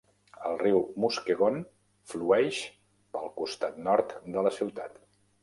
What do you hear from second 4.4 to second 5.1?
la ciutat.